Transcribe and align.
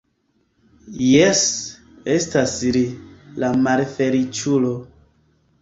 Jes, 1.07 1.41
estas 2.15 2.55
li, 2.79 2.83
la 3.45 3.53
malfeliĉulo. 3.69 4.77